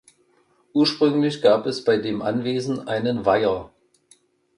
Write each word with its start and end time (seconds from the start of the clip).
Ursprünglich 0.73 1.43
gab 1.43 1.67
es 1.67 1.83
bei 1.83 1.97
dem 1.97 2.23
Anwesen 2.23 2.87
einen 2.87 3.23
Weiher. 3.23 3.69